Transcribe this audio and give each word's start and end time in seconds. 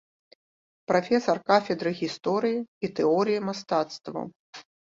Прафесар 0.91 1.41
кафедры 1.51 1.93
гісторыі 2.01 2.57
і 2.57 2.87
тэорыі 3.01 3.45
мастацтваў. 3.51 4.25